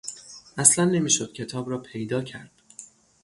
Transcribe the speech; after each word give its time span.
اصلا 0.57 0.85
نمیشد 0.85 1.33
کتاب 1.33 1.69
را 1.69 1.77
پیدا 1.77 2.21
کرد. 2.21 2.51